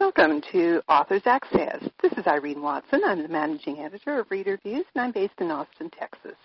[0.00, 1.82] Welcome to Authors Access.
[2.00, 3.00] This is Irene Watson.
[3.04, 6.36] I'm the managing editor of Reader Views, and I'm based in Austin, Texas.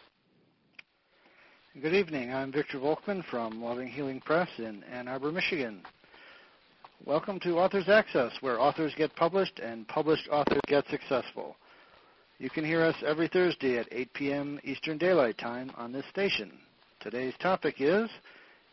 [1.79, 2.34] Good evening.
[2.34, 5.84] I'm Victor Volkman from Loving Healing Press in Ann Arbor, Michigan.
[7.05, 11.55] Welcome to Authors Access, where authors get published and published authors get successful.
[12.39, 14.59] You can hear us every Thursday at 8 p.m.
[14.63, 16.54] Eastern Daylight Time on this station.
[17.01, 18.09] Today's topic is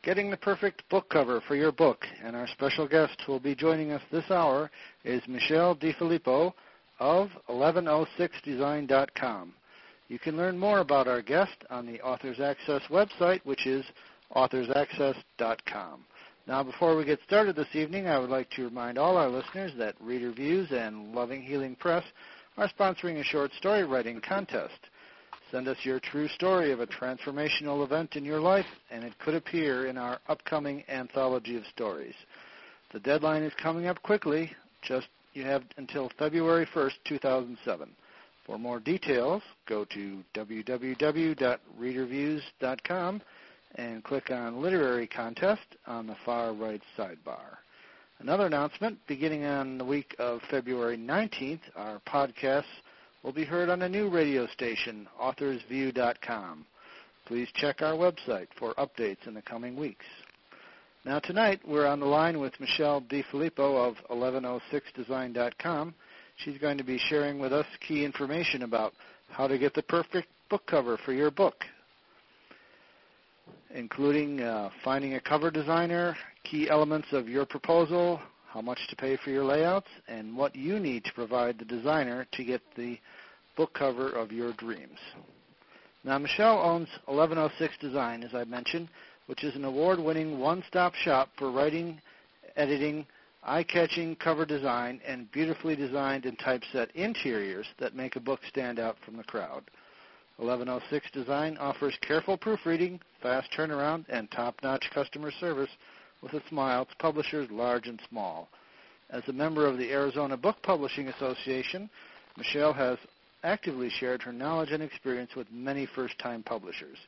[0.02, 3.54] getting the perfect book cover for your book, and our special guest who will be
[3.54, 4.70] joining us this hour
[5.04, 6.52] is Michele DeFilippo
[6.98, 9.52] of 1106design.com.
[10.08, 13.84] You can learn more about our guest on the Authors Access website, which is
[14.34, 16.04] authorsaccess.com.
[16.46, 19.72] Now, before we get started this evening, I would like to remind all our listeners
[19.78, 22.04] that Reader Views and Loving Healing Press
[22.56, 24.88] are sponsoring a short story writing contest.
[25.50, 29.34] Send us your true story of a transformational event in your life, and it could
[29.34, 32.14] appear in our upcoming anthology of stories.
[32.92, 34.52] The deadline is coming up quickly.
[34.82, 37.90] Just you have until February 1st, 2007.
[38.46, 43.22] For more details, go to www.readerviews.com
[43.76, 47.58] and click on Literary Contest on the far right sidebar.
[48.20, 52.64] Another announcement beginning on the week of February 19th, our podcasts
[53.22, 56.66] will be heard on a new radio station, authorsview.com.
[57.26, 60.06] Please check our website for updates in the coming weeks.
[61.04, 65.94] Now, tonight we're on the line with Michele DeFilippo of 1106design.com.
[66.36, 68.92] She's going to be sharing with us key information about
[69.28, 71.64] how to get the perfect book cover for your book
[73.74, 78.20] including uh, finding a cover designer, key elements of your proposal,
[78.52, 82.26] how much to pay for your layouts, and what you need to provide the designer
[82.32, 82.98] to get the
[83.56, 84.98] book cover of your dreams.
[86.02, 88.88] Now, Michele owns 1106 Design, as I mentioned,
[89.26, 92.00] which is an award-winning one-stop shop for writing,
[92.56, 93.06] editing,
[93.44, 98.96] eye-catching cover design, and beautifully designed and typeset interiors that make a book stand out
[99.04, 99.62] from the crowd.
[100.38, 105.70] 1106 Design offers careful proofreading, fast turnaround, and top-notch customer service
[106.22, 108.48] with a smile to publishers large and small.
[109.10, 111.90] As a member of the Arizona Book Publishing Association,
[112.36, 112.98] Michele has
[113.42, 116.98] actively shared her knowledge and experience with many first-time publishers,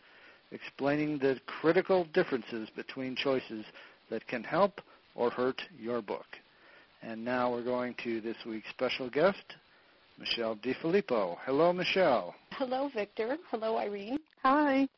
[0.50, 3.64] explaining the critical differences between choices
[4.10, 4.80] that can help
[5.14, 6.26] or hurt your book.
[7.02, 9.44] And now we're going to this week's special guest,
[10.18, 11.36] Michele DeFilippo.
[11.44, 12.34] Hello, Michele.
[12.52, 13.36] Hello, Victor.
[13.50, 14.18] Hello, Irene.
[14.42, 14.88] Hi.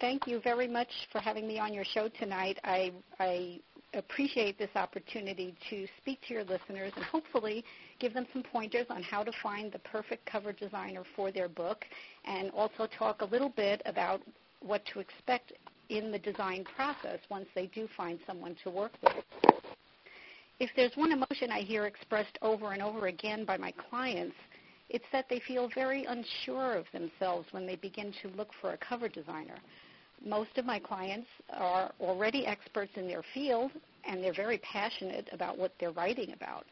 [0.00, 2.58] Thank you very much for having me on your show tonight.
[2.62, 3.58] I, I
[3.94, 7.64] appreciate this opportunity to speak to your listeners and hopefully
[7.98, 11.84] give them some pointers on how to find the perfect cover designer for their book
[12.24, 14.22] and also talk a little bit about
[14.60, 15.52] what to expect
[15.88, 19.24] in the design process once they do find someone to work with.
[20.60, 24.36] If there's one emotion I hear expressed over and over again by my clients,
[24.90, 28.78] it's that they feel very unsure of themselves when they begin to look for a
[28.78, 29.56] cover designer.
[30.24, 33.70] Most of my clients are already experts in their field
[34.06, 36.64] and they're very passionate about what they're writing about.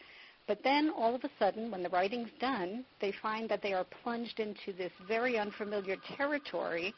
[0.47, 3.85] But then all of a sudden, when the writing's done, they find that they are
[4.03, 6.95] plunged into this very unfamiliar territory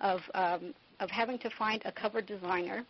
[0.00, 2.84] of, um, of having to find a cover designer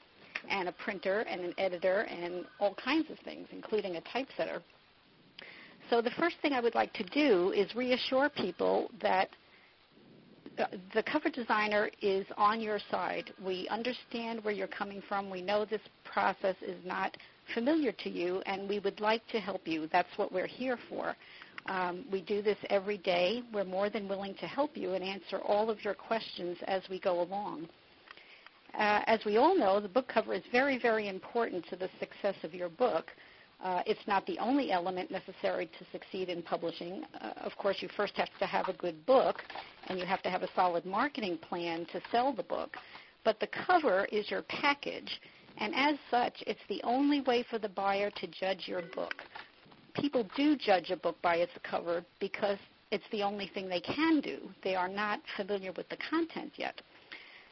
[0.48, 4.62] and a printer and an editor and all kinds of things, including a typesetter.
[5.90, 9.30] So the first thing I would like to do is reassure people that
[10.94, 13.32] the cover designer is on your side.
[13.44, 15.30] We understand where you're coming from.
[15.30, 17.16] We know this process is not
[17.54, 19.88] familiar to you, and we would like to help you.
[19.92, 21.16] That's what we're here for.
[21.66, 23.42] Um, we do this every day.
[23.52, 26.98] We're more than willing to help you and answer all of your questions as we
[26.98, 27.68] go along.
[28.74, 32.36] Uh, as we all know, the book cover is very, very important to the success
[32.44, 33.10] of your book.
[33.62, 37.04] Uh, it's not the only element necessary to succeed in publishing.
[37.20, 39.42] Uh, of course, you first have to have a good book,
[39.88, 42.76] and you have to have a solid marketing plan to sell the book.
[43.22, 45.20] But the cover is your package,
[45.58, 49.14] and as such, it's the only way for the buyer to judge your book.
[49.94, 52.58] People do judge a book by its cover because
[52.90, 54.38] it's the only thing they can do.
[54.64, 56.80] They are not familiar with the content yet.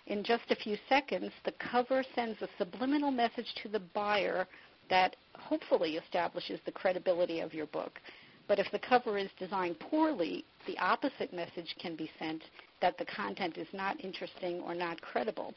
[0.06, 4.46] In just a few seconds, the cover sends a subliminal message to the buyer
[4.90, 8.00] that hopefully establishes the credibility of your book.
[8.46, 12.42] But if the cover is designed poorly, the opposite message can be sent
[12.80, 15.54] that the content is not interesting or not credible.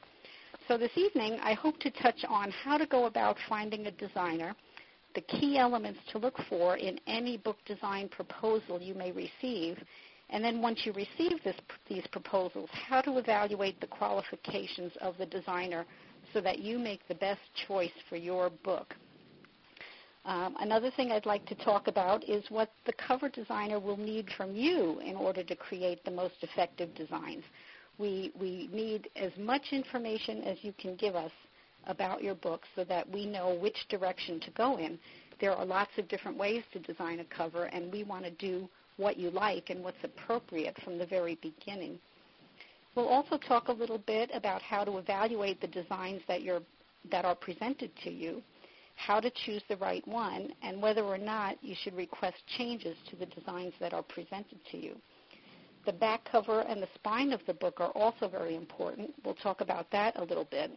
[0.68, 4.56] So this evening, I hope to touch on how to go about finding a designer,
[5.16, 9.78] the key elements to look for in any book design proposal you may receive,
[10.30, 11.56] and then once you receive this,
[11.90, 15.86] these proposals, how to evaluate the qualifications of the designer
[16.34, 18.96] so that you make the best choice for your book.
[20.26, 24.30] Um, another thing I'd like to talk about is what the cover designer will need
[24.38, 27.44] from you in order to create the most effective designs.
[27.98, 31.32] We, we need as much information as you can give us
[31.88, 35.00] about your book so that we know which direction to go in.
[35.40, 38.70] There are lots of different ways to design a cover, and we want to do
[38.98, 41.98] what you like and what's appropriate from the very beginning.
[42.94, 46.42] We'll also talk a little bit about how to evaluate the designs that,
[47.10, 48.44] that are presented to you
[48.96, 53.16] how to choose the right one, and whether or not you should request changes to
[53.16, 54.96] the designs that are presented to you.
[55.86, 59.14] The back cover and the spine of the book are also very important.
[59.26, 60.72] We'll talk about that a little bit.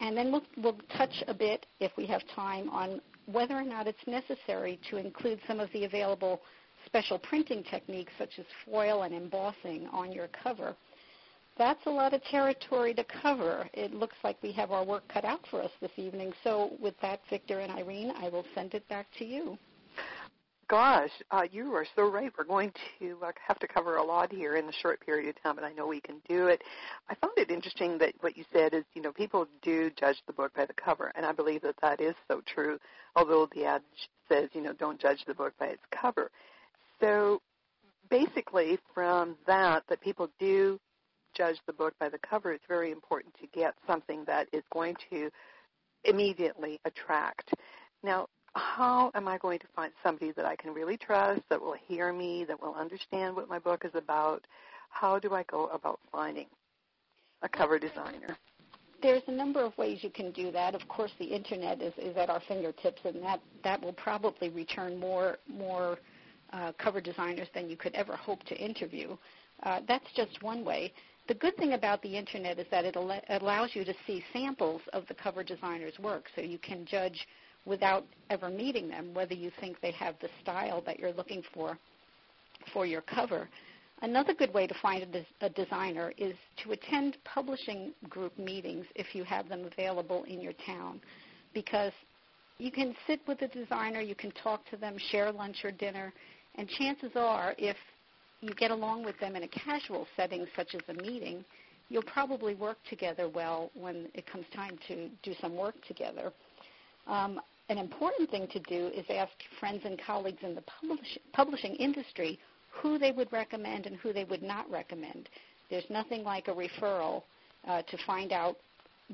[0.00, 3.86] And then we'll, we'll touch a bit, if we have time, on whether or not
[3.86, 6.40] it's necessary to include some of the available
[6.86, 10.74] special printing techniques such as foil and embossing on your cover
[11.58, 13.68] that's a lot of territory to cover.
[13.74, 16.32] It looks like we have our work cut out for us this evening.
[16.44, 19.58] So with that, Victor and Irene, I will send it back to you.
[20.68, 22.30] Gosh, uh, you are so right.
[22.36, 25.42] We're going to uh, have to cover a lot here in a short period of
[25.42, 26.62] time, and I know we can do it.
[27.08, 30.34] I found it interesting that what you said is, you know, people do judge the
[30.34, 32.78] book by the cover, and I believe that that is so true.
[33.16, 36.30] Although the adage says, you know, don't judge the book by its cover.
[37.00, 37.40] So
[38.10, 40.78] basically, from that, that people do
[41.34, 44.96] judge the book by the cover, it's very important to get something that is going
[45.10, 45.30] to
[46.04, 47.52] immediately attract.
[48.02, 51.76] Now, how am I going to find somebody that I can really trust, that will
[51.86, 54.46] hear me, that will understand what my book is about?
[54.90, 56.46] How do I go about finding
[57.42, 58.36] a cover designer?
[59.00, 60.74] There's a number of ways you can do that.
[60.74, 64.98] Of course, the internet is, is at our fingertips, and that, that will probably return
[64.98, 65.98] more more
[66.52, 69.16] uh, cover designers than you could ever hope to interview.
[69.62, 70.92] Uh, that's just one way.
[71.28, 74.80] The good thing about the internet is that it al- allows you to see samples
[74.94, 77.28] of the cover designer's work, so you can judge
[77.66, 81.78] without ever meeting them whether you think they have the style that you're looking for
[82.72, 83.48] for your cover.
[84.00, 88.86] Another good way to find a, des- a designer is to attend publishing group meetings
[88.94, 91.00] if you have them available in your town,
[91.52, 91.92] because
[92.58, 96.12] you can sit with a designer, you can talk to them, share lunch or dinner,
[96.54, 97.76] and chances are, if
[98.40, 101.44] you get along with them in a casual setting such as a meeting,
[101.88, 106.32] you'll probably work together well when it comes time to do some work together.
[107.06, 111.74] Um, an important thing to do is ask friends and colleagues in the publish- publishing
[111.74, 112.38] industry
[112.70, 115.28] who they would recommend and who they would not recommend.
[115.70, 117.22] There's nothing like a referral
[117.66, 118.56] uh, to find out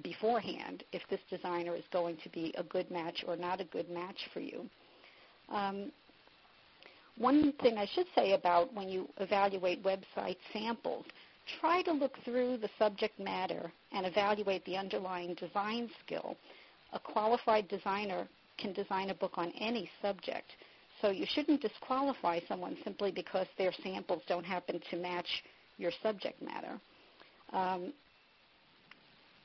[0.02, 3.88] beforehand if this designer is going to be a good match or not a good
[3.90, 4.68] match for you.
[5.48, 5.90] Um,
[7.16, 11.05] one thing I should say about when you evaluate website samples,
[11.61, 16.37] try to look through the subject matter and evaluate the underlying design skill.
[16.93, 18.26] A qualified designer
[18.58, 20.50] can design a book on any subject.
[21.02, 25.28] So you shouldn't disqualify someone simply because their samples don't happen to match
[25.76, 26.81] your subject matter.
[27.52, 27.93] Um,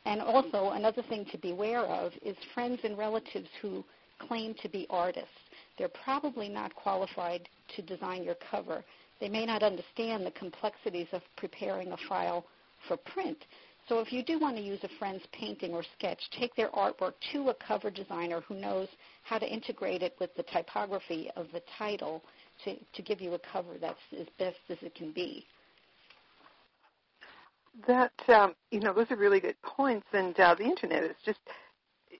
[0.05, 3.83] and also, another thing to be aware of is friends and relatives who
[4.19, 5.29] claim to be artists.
[5.79, 8.83] They're probably not qualified to design your cover.
[9.19, 12.45] They may not understand the complexities of preparing a file
[12.87, 13.37] for print.
[13.87, 17.13] So if you do want to use a friend's painting or sketch, take their artwork
[17.31, 18.87] to a cover designer who knows
[19.23, 22.21] how to integrate it with the typography of the title
[22.65, 25.45] to, to give you a cover that's as best as it can be.
[27.87, 31.39] That um, you know, those are really good points, and uh, the internet is just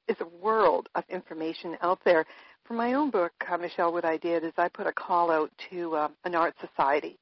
[0.07, 2.25] is a world of information out there.
[2.69, 5.51] For my own book, uh, Michele, what I did is I put a call out
[5.71, 7.17] to uh, an art society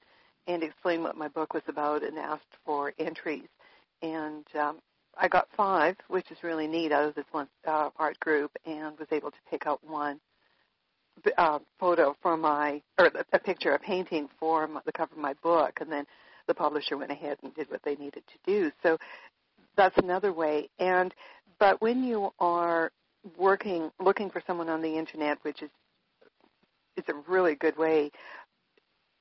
[0.45, 3.47] and explained what my book was about and asked for entries.
[4.01, 4.79] And um,
[5.17, 8.99] I got five, which is really neat, out of this one uh, art group, and
[8.99, 10.19] was able to pick out one
[11.37, 15.33] uh, photo for my, or a picture, a painting for my, the cover of my
[15.41, 16.05] book, and then
[16.47, 18.69] the publisher went ahead and did what they needed to do.
[18.83, 18.97] So
[19.77, 20.67] that's another way.
[20.77, 21.13] And
[21.57, 22.91] but when you are
[23.37, 25.69] working, looking for someone on the internet, which is
[26.97, 28.11] is a really good way.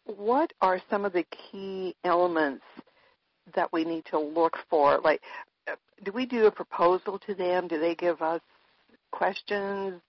[0.07, 2.65] What are some of the key elements
[3.55, 4.99] that we need to look for?
[4.99, 5.21] Like,
[6.05, 7.69] do we do a proposal to them?
[7.69, 8.41] Do they give us
[9.11, 10.01] questions?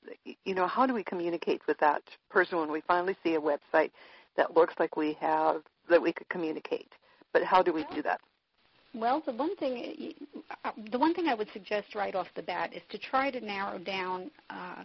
[0.45, 3.91] You know, how do we communicate with that person when we finally see a website
[4.35, 6.91] that looks like we have that we could communicate?
[7.33, 8.21] But how do we do that?
[8.94, 10.13] Well, the one thing
[10.63, 13.39] uh, the one thing I would suggest right off the bat is to try to
[13.39, 14.84] narrow down uh,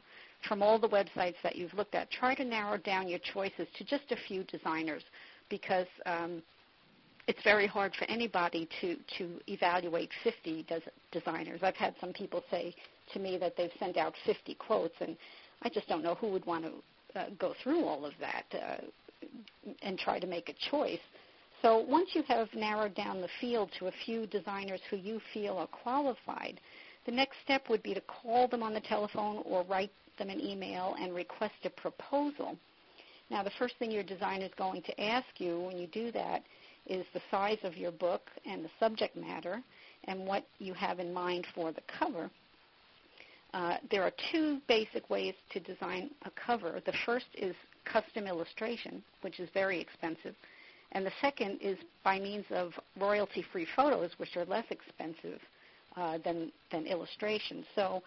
[0.48, 2.10] from all the websites that you've looked at.
[2.10, 5.02] Try to narrow down your choices to just a few designers
[5.48, 6.42] because um,
[7.28, 10.80] it's very hard for anybody to to evaluate 50 des-
[11.12, 11.60] designers.
[11.62, 12.74] I've had some people say
[13.12, 15.16] to me that they've sent out 50 quotes, and
[15.62, 18.82] I just don't know who would want to uh, go through all of that uh,
[19.82, 20.98] and try to make a choice.
[21.62, 25.56] So once you have narrowed down the field to a few designers who you feel
[25.58, 26.60] are qualified,
[27.06, 30.40] the next step would be to call them on the telephone or write them an
[30.40, 32.58] email and request a proposal.
[33.30, 36.42] Now, the first thing your designer is going to ask you when you do that
[36.86, 39.62] is the size of your book and the subject matter
[40.04, 42.28] and what you have in mind for the cover.
[43.54, 46.80] Uh, there are two basic ways to design a cover.
[46.84, 47.54] The first is
[47.84, 50.34] custom illustration, which is very expensive.
[50.92, 55.40] And the second is by means of royalty-free photos, which are less expensive
[55.96, 57.64] uh, than, than illustration.
[57.74, 58.02] So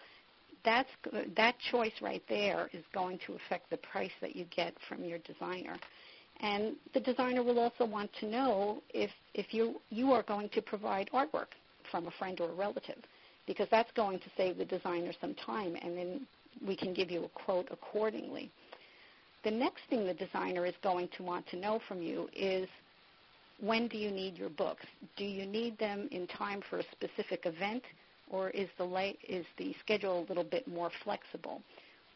[0.64, 0.88] that's,
[1.36, 5.18] that choice right there is going to affect the price that you get from your
[5.18, 5.76] designer.
[6.40, 10.62] And the designer will also want to know if, if you, you are going to
[10.62, 11.52] provide artwork
[11.90, 12.98] from a friend or a relative,
[13.46, 16.26] because that's going to save the designer some time, and then
[16.66, 18.50] we can give you a quote accordingly.
[19.46, 22.68] The next thing the designer is going to want to know from you is
[23.60, 24.84] when do you need your books?
[25.16, 27.84] Do you need them in time for a specific event,
[28.28, 31.62] or is the, is the schedule a little bit more flexible?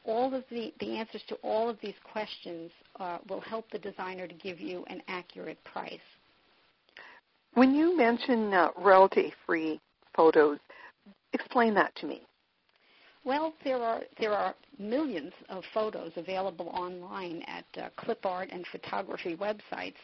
[0.05, 4.27] All of the, the answers to all of these questions uh, will help the designer
[4.27, 6.01] to give you an accurate price.
[7.55, 9.79] When you mention uh, royalty-free
[10.17, 10.59] photos,
[11.33, 12.23] explain that to me.
[13.25, 18.67] Well, there are there are millions of photos available online at uh, clip art and
[18.67, 20.00] photography websites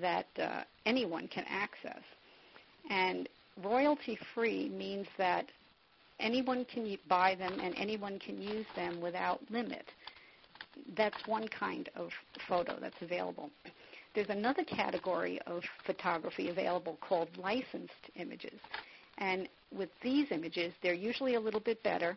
[0.00, 2.02] that uh, anyone can access.
[2.90, 3.28] And
[3.62, 5.46] royalty free means that
[6.20, 9.84] anyone can buy them and anyone can use them without limit.
[10.96, 12.10] That's one kind of
[12.48, 13.50] photo that's available.
[14.14, 18.58] There's another category of photography available called licensed images.
[19.18, 22.16] And with these images, they're usually a little bit better,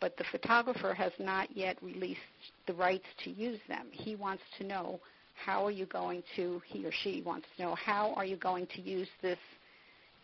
[0.00, 2.20] but the photographer has not yet released
[2.66, 3.86] the rights to use them.
[3.90, 5.00] He wants to know
[5.34, 8.66] how are you going to, he or she wants to know, how are you going
[8.74, 9.38] to use this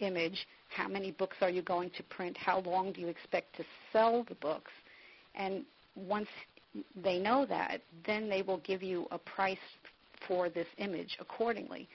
[0.00, 0.46] image?
[0.70, 2.36] How many books are you going to print?
[2.36, 4.72] How long do you expect to sell the books?
[5.34, 5.64] And
[5.94, 6.28] once
[7.02, 9.56] they know that, then they will give you a price
[10.26, 11.88] for this image accordingly.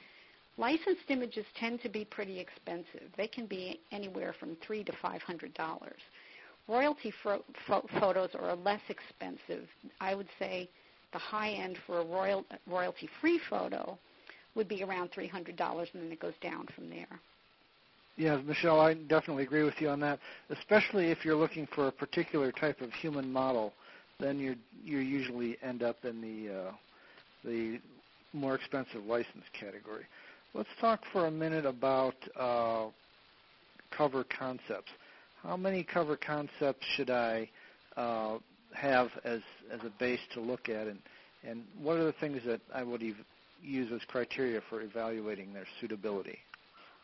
[0.57, 3.09] Licensed images tend to be pretty expensive.
[3.17, 6.01] They can be anywhere from three to five hundred dollars.
[6.69, 9.67] Royalty fo- fo- photos are less expensive.
[9.99, 10.69] I would say
[11.11, 13.97] the high end for a royal, royalty-free photo
[14.53, 17.19] would be around $300, and then it goes down from there.
[18.17, 20.19] Yeah, Michele, I definitely agree with you on that.
[20.49, 23.73] Especially if you're looking for a particular type of human model,
[24.19, 26.71] then you you usually end up in the uh,
[27.45, 27.79] the
[28.33, 30.03] more expensive license category.
[30.53, 32.87] Let's talk for a minute about uh,
[33.95, 34.91] cover concepts.
[35.43, 37.49] How many cover concepts should I
[37.95, 38.37] uh,
[38.73, 39.41] have as
[39.71, 40.99] as a base to look at, and
[41.43, 43.25] and what are the things that I would ev-
[43.61, 46.37] use as criteria for evaluating their suitability?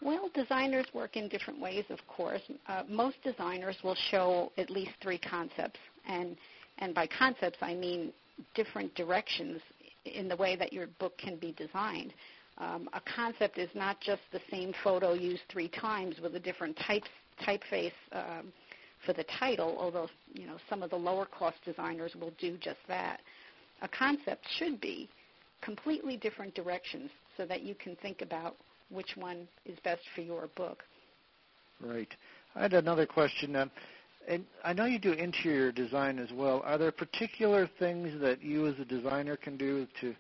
[0.02, 2.42] Well, designers work in different ways, of course.
[2.68, 6.36] Uh, most designers will show at least three concepts, and
[6.80, 8.12] and by concepts I mean
[8.54, 9.62] different directions
[10.04, 12.14] in the way that your book can be designed.
[12.58, 16.78] Um, a concept is not just the same photo used three times with a different
[16.88, 17.04] type,
[17.44, 18.52] typeface um,
[19.06, 22.80] for the title, although you know some of the lower cost designers will do just
[22.88, 23.22] that.
[23.82, 25.10] A concept should be
[25.62, 28.56] completely different directions so that you can think about
[28.90, 30.84] which one is best for your book.
[31.82, 32.08] Right.
[32.56, 33.56] I had another question.
[33.56, 33.66] Uh,
[34.28, 36.62] and I know you do interior design as well.
[36.66, 40.16] Are there particular things that you as a designer can do to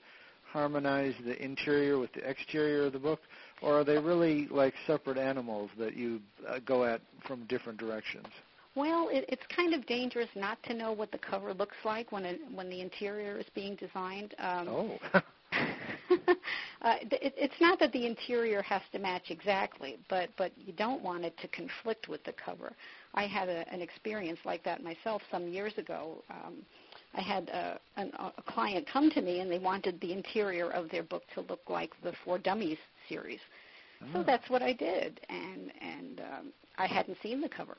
[0.51, 3.19] harmonize the interior with the exterior of the book,
[3.62, 8.28] or are they really like separate animals that you uh, go at from different directions?
[8.76, 12.26] Well, it, it's kind of dangerous not to know what the cover looks like when
[12.26, 14.36] it, when the interior is being designed.
[14.38, 15.00] Um, oh.
[16.82, 21.02] uh, it, it's not that the interior has to match exactly, but but you don't
[21.02, 22.74] want it to conflict with the cover.
[23.14, 26.24] I had a, an experience like that myself some years ago.
[26.30, 26.58] Um,
[27.15, 30.89] I had a, an, a client come to me and they wanted the interior of
[30.89, 33.39] their book to look like the For Dummies series.
[34.01, 34.07] Oh.
[34.13, 37.77] So that's what I did, and and um, I hadn't seen the cover.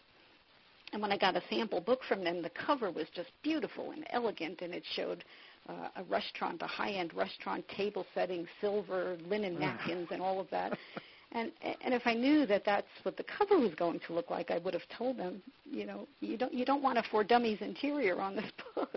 [0.93, 4.07] And when I got a sample book from them, the cover was just beautiful and
[4.11, 5.25] elegant, and it showed
[5.69, 10.79] uh, a restaurant, a high-end restaurant, table setting, silver, linen napkins, and all of that.
[11.33, 11.51] And
[11.85, 14.59] and if I knew that that's what the cover was going to look like, I
[14.59, 18.21] would have told them, you know, you don't you don't want a for dummies interior
[18.21, 18.96] on this book.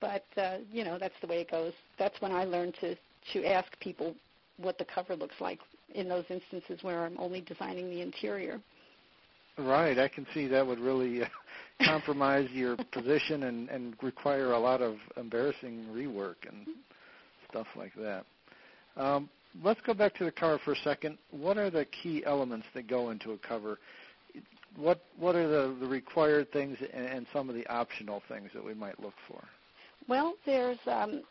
[0.00, 1.72] But uh, you know, that's the way it goes.
[1.98, 2.96] That's when I learned to
[3.32, 4.14] to ask people
[4.58, 5.60] what the cover looks like
[5.94, 8.60] in those instances where I'm only designing the interior.
[9.56, 11.26] Right, I can see that would really uh,
[11.84, 16.66] compromise your position and, and require a lot of embarrassing rework and
[17.50, 18.24] stuff like that.
[18.96, 19.28] Um,
[19.62, 21.18] let's go back to the cover for a second.
[21.30, 23.78] What are the key elements that go into a cover?
[24.76, 28.64] What what are the, the required things and, and some of the optional things that
[28.64, 29.42] we might look for?
[30.08, 31.22] Well, there's um,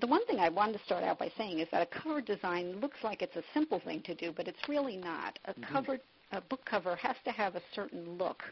[0.00, 2.80] the one thing I wanted to start out by saying is that a cover design
[2.80, 5.38] looks like it's a simple thing to do, but it's really not.
[5.46, 5.72] A mm-hmm.
[5.72, 5.98] cover
[6.32, 8.42] a book cover has to have a certain look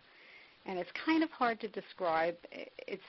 [0.67, 2.37] and it's kind of hard to describe.
[2.87, 3.03] It's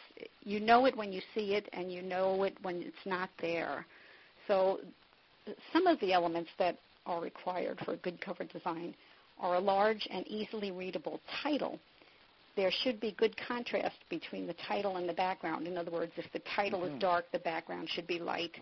[0.43, 3.85] you know it when you see it, and you know it when it's not there.
[4.47, 4.79] So
[5.71, 8.93] some of the elements that are required for a good cover design
[9.39, 11.79] are a large and easily readable title.
[12.55, 15.67] There should be good contrast between the title and the background.
[15.67, 16.95] In other words, if the title mm-hmm.
[16.95, 18.55] is dark, the background should be light,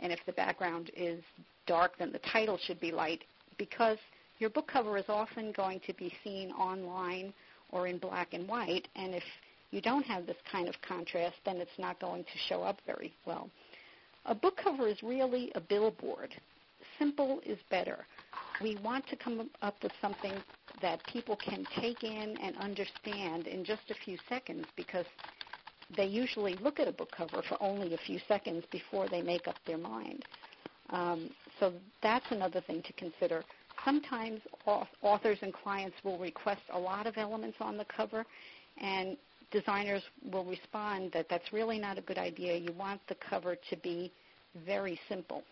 [0.00, 1.22] and if the background is
[1.66, 3.22] dark, then the title should be light
[3.58, 3.98] because
[4.38, 7.32] your book cover is often going to be seen online
[7.70, 8.88] or in black and white.
[8.96, 9.22] And if
[9.70, 13.12] you don't have this kind of contrast, then it's not going to show up very
[13.26, 13.48] well.
[14.26, 16.34] A book cover is really a billboard.
[16.98, 18.04] Simple is better.
[18.62, 20.32] We want to come up with something
[20.82, 25.06] that people can take in and understand in just a few seconds because
[25.96, 29.46] they usually look at a book cover for only a few seconds before they make
[29.48, 30.24] up their mind.
[30.90, 33.44] Um, so that's another thing to consider
[33.86, 34.40] sometimes
[35.02, 38.24] authors and clients will request a lot of elements on the cover,
[38.78, 39.16] and
[39.52, 40.02] designers
[40.32, 42.56] will respond that that's really not a good idea.
[42.56, 44.12] You want the cover to be
[44.66, 45.44] very simple.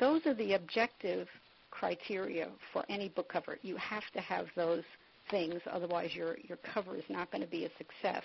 [0.00, 1.28] Those are the objective
[1.72, 3.58] criteria for any book cover.
[3.62, 4.84] You have to have those
[5.30, 8.22] things, otherwise your, your cover is not going to be a success.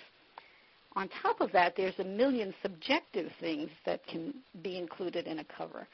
[0.94, 5.44] On top of that, there's a million subjective things that can be included in a
[5.44, 5.88] cover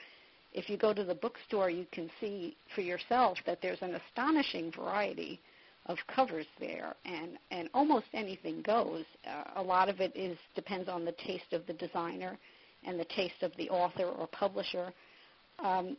[0.55, 4.73] if you go to the bookstore, you can see for yourself that there's an astonishing
[4.73, 5.41] variety
[5.87, 9.05] of covers there, and and almost anything goes.
[9.27, 12.39] Uh, a lot of it is depends on the taste of the designer
[12.87, 14.93] and the taste of the author or publisher.
[15.59, 15.97] Um,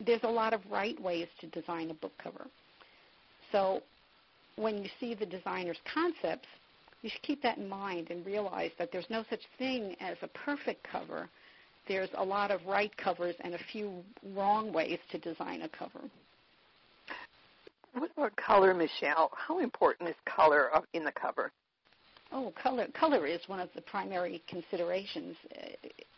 [0.00, 2.46] there's a lot of right ways to design a book cover.
[3.52, 3.82] So
[4.56, 6.48] when you see the designer's concepts,
[7.02, 10.28] you should keep that in mind and realize that there's no such thing as a
[10.28, 11.28] perfect cover
[11.86, 14.02] there's a lot of right covers and a few
[14.34, 16.00] wrong ways to design a cover.
[17.92, 19.30] What about color, Michele?
[19.36, 21.52] How important is color in the cover?
[22.32, 25.36] Oh, color color is one of the primary considerations.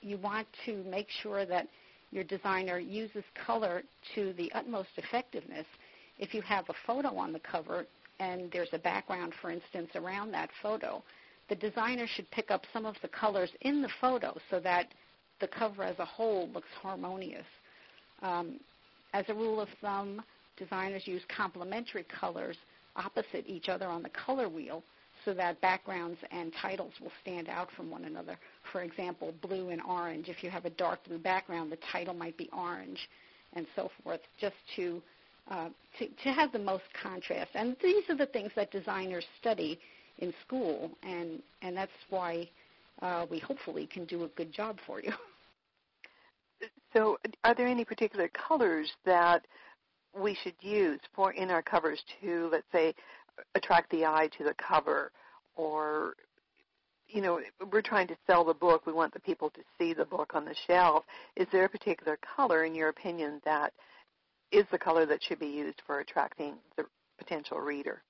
[0.00, 1.68] You want to make sure that
[2.10, 3.82] your designer uses color
[4.14, 5.66] to the utmost effectiveness.
[6.18, 7.86] If you have a photo on the cover
[8.20, 11.02] and there's a background, for instance, around that photo,
[11.48, 14.88] the designer should pick up some of the colors in the photo so that
[15.40, 17.44] the cover as a whole looks harmonious.
[18.22, 18.58] Um,
[19.12, 20.22] as a rule of thumb,
[20.56, 22.56] designers use complementary colors
[22.96, 24.82] opposite each other on the color wheel
[25.26, 28.38] so that backgrounds and titles will stand out from one another.
[28.72, 30.28] For example, blue and orange.
[30.28, 32.98] If you have a dark blue background, the title might be orange,
[33.52, 35.02] and so forth, just to
[35.50, 37.50] uh, to, to have the most contrast.
[37.54, 39.78] And these are the things that designers study
[40.18, 42.48] in school, and and that's why
[43.02, 45.12] uh, we hopefully can do a good job for you.
[46.92, 49.44] So, are there any particular colors that
[50.18, 52.94] we should use for in our covers to, let's say,
[53.54, 55.12] attract the eye to the cover,
[55.56, 56.14] or
[57.08, 57.40] you know,
[57.72, 58.86] we're trying to sell the book.
[58.86, 61.04] We want the people to see the book on the shelf.
[61.36, 63.72] Is there a particular color, in your opinion, that
[64.52, 66.84] is the color that should be used for attracting the
[67.18, 68.02] potential reader?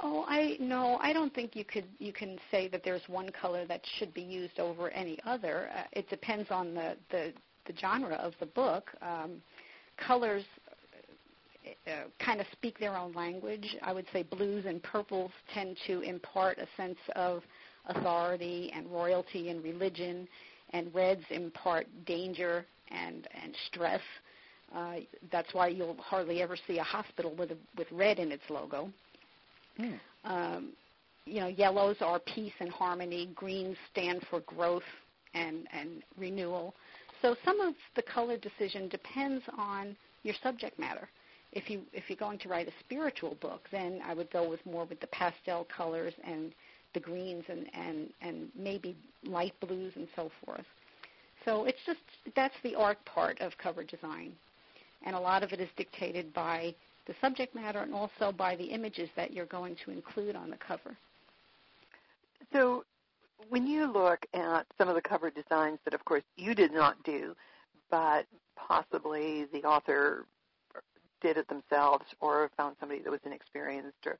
[0.00, 3.64] Oh, I no, I don't think you could you can say that there's one color
[3.66, 5.70] that should be used over any other.
[5.74, 7.32] Uh, it depends on the the,
[7.66, 8.90] the genre of the book.
[9.00, 9.40] Um,
[9.96, 10.44] colors
[11.86, 13.76] uh, uh, kind of speak their own language.
[13.82, 17.42] I would say blues and purples tend to impart a sense of
[17.86, 20.26] authority and royalty and religion,
[20.70, 24.00] and reds impart danger and and stress.
[24.74, 24.96] Uh,
[25.30, 28.90] that's why you'll hardly ever see a hospital with a, with red in its logo.
[29.78, 30.00] Mm.
[30.24, 30.72] Um,
[31.26, 33.30] you know, yellows are peace and harmony.
[33.34, 34.82] Greens stand for growth
[35.34, 36.74] and, and renewal.
[37.22, 41.08] So some of the color decision depends on your subject matter.
[41.54, 44.64] If you if you're going to write a spiritual book, then I would go with
[44.66, 46.52] more with the pastel colors and
[46.94, 50.64] the greens and, and, and maybe light blues and so forth.
[51.44, 51.98] So it's just
[52.34, 54.32] that's the art part of cover design.
[55.04, 56.74] And a lot of it is dictated by
[57.06, 60.56] the subject matter and also by the images that you're going to include on the
[60.56, 60.96] cover.
[62.52, 62.84] So
[63.50, 67.02] when you look at some of the cover designs that, of course, you did not
[67.04, 67.34] do,
[67.90, 68.24] but
[68.56, 70.24] possibly the author
[71.24, 74.18] did it themselves or found somebody that was inexperienced or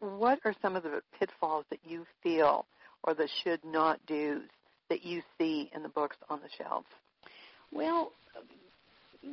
[0.00, 2.66] what are some of the pitfalls that you feel
[3.04, 4.42] or the should not do's
[4.88, 6.88] that you see in the books on the shelves?
[7.70, 8.10] Well,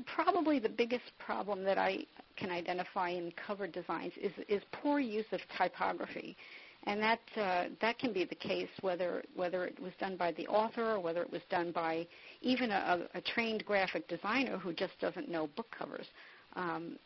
[0.05, 2.05] probably the biggest problem that I
[2.37, 6.37] can identify in cover designs is, is poor use of typography.
[6.85, 10.47] And that uh, that can be the case whether whether it was done by the
[10.47, 12.07] author or whether it was done by
[12.41, 16.07] even a, a trained graphic designer who just doesn't know book covers.
[16.55, 16.97] Um,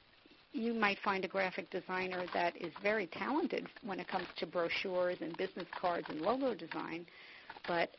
[0.53, 5.17] you might find a graphic designer that is very talented when it comes to brochures
[5.21, 7.05] and business cards and logo design,
[7.67, 7.89] but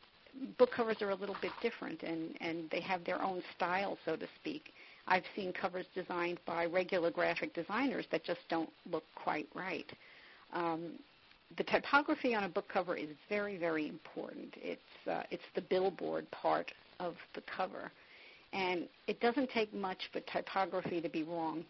[0.57, 4.15] book covers are a little bit different and, and they have their own style, so
[4.15, 4.73] to speak.
[5.07, 9.91] I've seen covers designed by regular graphic designers that just don't look quite right.
[10.53, 10.93] Um,
[11.57, 14.53] the typography on a book cover is very, very important.
[14.57, 17.91] It's uh, it's the billboard part of the cover,
[18.55, 21.63] and it doesn't take much for typography to be wrong.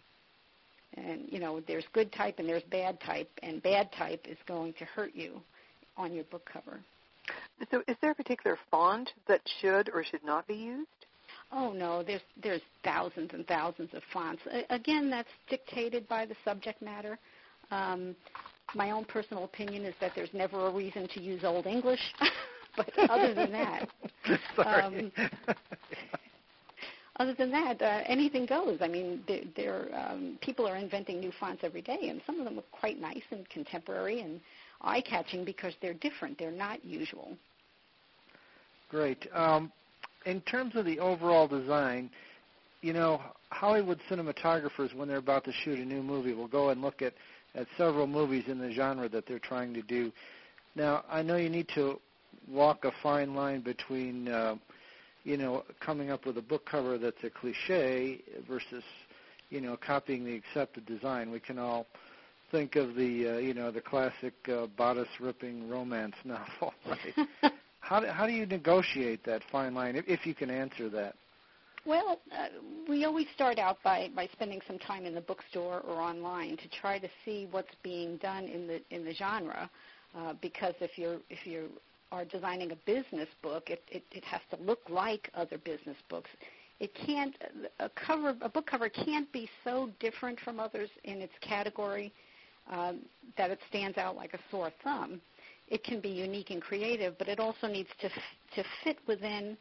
[0.96, 4.74] And you know, there's good type and there's bad type, and bad type is going
[4.74, 5.42] to hurt you
[5.98, 6.80] on your book cover.
[7.72, 10.88] So, is there a particular font that should or should not be used?
[11.52, 14.42] Oh no, there's there's thousands and thousands of fonts.
[14.52, 17.18] A- again, that's dictated by the subject matter.
[17.72, 18.16] Um,
[18.76, 22.00] my own personal opinion is that there's never a reason to use Old English,
[22.78, 23.90] but other than that,
[24.56, 24.82] Sorry.
[24.82, 25.12] um,
[27.18, 28.80] other than that, uh, anything goes.
[28.82, 32.46] I mean, there, there um, people are inventing new fonts every day, and some of
[32.46, 34.42] them look quite nice and contemporary and
[34.82, 36.38] eye-catching because they're different.
[36.38, 37.38] They're not usual.
[38.90, 39.28] Great.
[39.34, 39.72] Um,
[40.26, 42.10] in terms of the overall design,
[42.82, 46.82] you know, Hollywood cinematographers, when they're about to shoot a new movie, will go and
[46.82, 47.14] look at,
[47.56, 50.12] at several movies in the genre that they're trying to do.
[50.76, 52.00] Now, I know you need to
[52.48, 54.56] walk a fine line between, uh,
[55.26, 58.84] you know, coming up with a book cover that's a cliche versus,
[59.50, 61.32] you know, copying the accepted design.
[61.32, 61.88] We can all
[62.52, 67.28] think of the, uh, you know, the classic uh, bodice-ripping romance novel, right?
[67.80, 71.16] how do, how do you negotiate that fine line, if, if you can answer that?
[71.86, 72.48] Well, uh,
[72.88, 76.68] we always start out by, by spending some time in the bookstore or online to
[76.70, 79.70] try to see what's being done in the in the genre,
[80.18, 81.70] uh, because if you're if you
[82.16, 86.30] are designing a business book, it, it, it has to look like other business books.
[86.80, 87.36] It can't
[87.80, 92.14] a cover a book cover can't be so different from others in its category
[92.70, 93.00] um,
[93.38, 95.22] that it stands out like a sore thumb.
[95.68, 99.58] It can be unique and creative, but it also needs to to fit within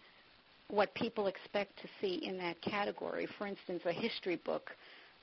[0.69, 3.29] what people expect to see in that category.
[3.39, 4.71] For instance, a history book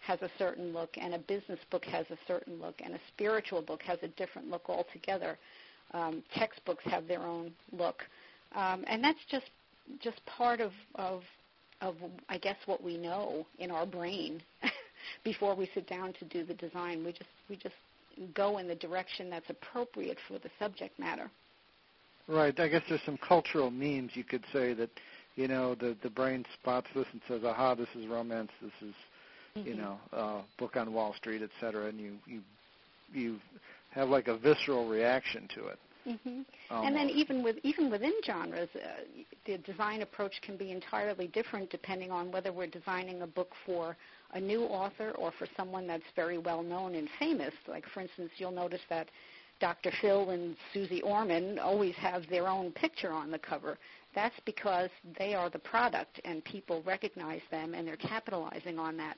[0.06, 3.62] has a certain look, and a business book has a certain look, and a spiritual
[3.62, 5.38] book has a different look altogether.
[5.94, 8.04] Um, textbooks have their own look,
[8.56, 9.50] um, and that's just
[10.02, 11.24] just part of, of
[11.82, 11.96] of
[12.30, 14.42] I guess what we know in our brain
[15.24, 17.04] before we sit down to do the design.
[17.04, 17.76] We just we just
[18.34, 21.30] go in the direction that's appropriate for the subject matter.
[22.28, 22.58] Right.
[22.60, 24.90] I guess there's some cultural memes you could say that
[25.36, 28.52] you know the the brain spots this and says, "Aha, this is romance.
[28.62, 28.96] This is
[29.58, 29.68] mm-hmm.
[29.68, 32.42] you know uh, book on Wall Street, etc." And you you
[33.14, 33.40] you
[33.92, 35.80] have like a visceral reaction to it.
[36.08, 36.42] Mm-hmm.
[36.72, 38.88] And then even with even within genres, uh,
[39.46, 43.96] the design approach can be entirely different depending on whether we're designing a book for
[44.34, 47.54] a new author or for someone that's very well known and famous.
[47.68, 49.10] Like for instance, you'll notice that
[49.60, 49.92] Dr.
[50.02, 53.78] Phil and Suze Orman always have their own picture on the cover.
[54.16, 59.18] That's because they are the product and people recognize them and they're capitalizing on that.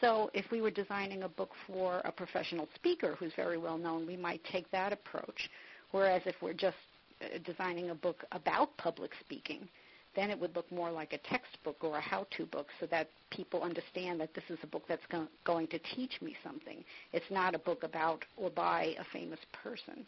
[0.00, 4.06] So if we were designing a book for a professional speaker who's very well known,
[4.06, 5.50] we might take that approach.
[5.90, 6.76] Whereas if we're just
[7.20, 9.68] uh, designing a book about public speaking,
[10.16, 13.62] then it would look more like a textbook or a how-to book so that people
[13.62, 16.82] understand that this is a book that's go- going to teach me something.
[17.12, 20.04] It's not a book about or by a famous person.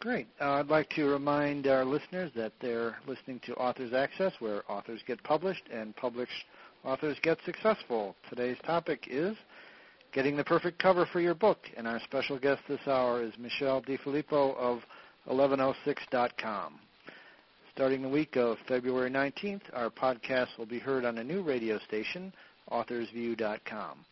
[0.00, 0.28] Great.
[0.40, 5.00] Uh, I'd like to remind our listeners that they're listening to Authors Access, where authors
[5.06, 6.44] get published and published
[6.84, 8.14] authors get successful.
[8.28, 9.36] Today's topic is
[10.12, 13.82] getting the perfect cover for your book, and our special guest this hour is Michele
[13.82, 14.80] DeFilippo of
[15.28, 16.78] 1106.com.
[17.74, 21.78] Starting the week of February 19th, our podcast will be heard on a new radio
[21.80, 22.32] station,
[22.70, 24.04] authorsview.com.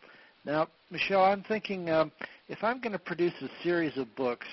[0.45, 2.11] Now, Michele, I'm thinking um,
[2.49, 4.49] if I'm going to produce a series of books,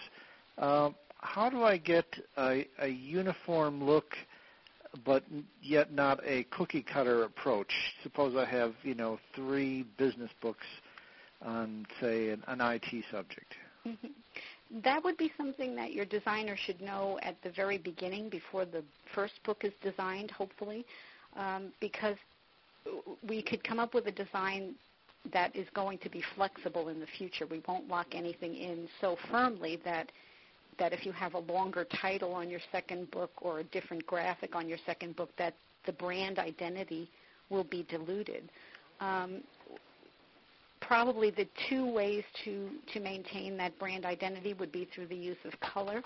[0.60, 2.06] uh, how do I get
[2.38, 4.14] a, a uniform look,
[5.06, 5.24] but
[5.62, 7.72] yet not a cookie cutter approach?
[8.04, 10.66] Suppose I have, you know, three business books
[11.42, 13.54] on, say, an, an IT subject.
[13.88, 14.08] Mm-hmm.
[14.84, 18.84] That would be something that your designer should know at the very beginning before the
[19.16, 20.86] first book is designed, hopefully,
[21.36, 22.18] um, because
[23.28, 24.76] we could come up with a design
[25.34, 27.46] that is going to be flexible in the future.
[27.46, 30.12] We won't lock anything in so firmly that
[30.80, 34.56] that if you have a longer title on your second book or a different graphic
[34.56, 35.54] on your second book, that
[35.86, 37.10] the brand identity
[37.50, 38.50] will be diluted.
[39.00, 39.42] Um,
[40.82, 45.38] probably the two ways to, to maintain that brand identity would be through the use
[45.46, 46.02] of color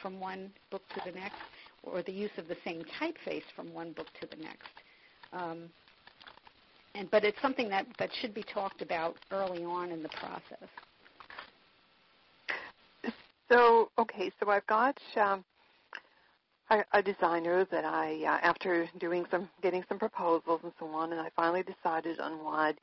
[0.00, 1.36] from one book to the next,
[1.82, 4.68] or the use of the same typeface from one book to the next.
[5.32, 5.64] Um,
[6.94, 10.68] and but it's something that, that should be talked about early on in the process.
[13.50, 15.44] So okay, so I've got um,
[16.70, 21.12] a, a designer that I, uh, after doing some, getting some proposals and so on,
[21.12, 22.74] and I finally decided on one.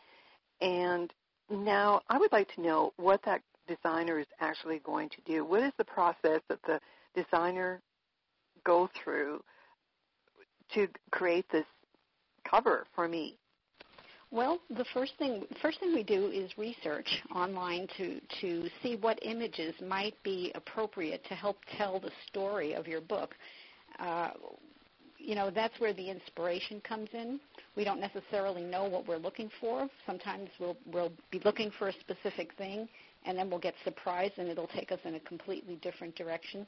[0.62, 1.12] And
[1.50, 5.44] now I would like to know what that designer is actually going to do.
[5.46, 6.80] What is the process that the
[7.16, 7.82] designer
[8.64, 9.44] go through
[10.74, 11.66] to create this
[12.50, 13.38] cover for me?
[14.36, 19.18] Well, the first thing first thing we do is research online to to see what
[19.22, 23.34] images might be appropriate to help tell the story of your book.
[23.98, 24.32] Uh,
[25.18, 27.40] you know, that's where the inspiration comes in.
[27.78, 29.88] We don't necessarily know what we're looking for.
[30.06, 32.90] Sometimes we'll we'll be looking for a specific thing,
[33.26, 36.68] and then we'll get surprised, and it'll take us in a completely different direction.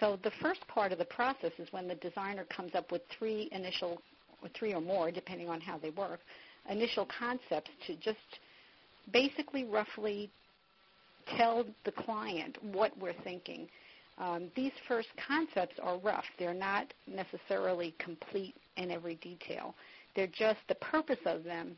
[0.00, 3.48] So the first part of the process is when the designer comes up with three
[3.52, 4.02] initial,
[4.42, 6.18] or three or more, depending on how they work,
[6.68, 8.18] initial concepts to just
[9.12, 10.30] basically roughly
[11.36, 13.68] tell the client what we're thinking.
[14.18, 16.24] Um, these first concepts are rough.
[16.38, 19.74] They're not necessarily complete in every detail.
[20.16, 21.76] They're just the purpose of them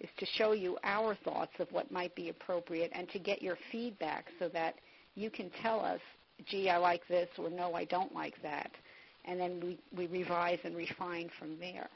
[0.00, 3.56] is to show you our thoughts of what might be appropriate and to get your
[3.72, 4.74] feedback so that
[5.14, 6.00] you can tell us,
[6.46, 8.70] gee, I like this, or no, I don't like that.
[9.24, 11.88] And then we, we revise and refine from there.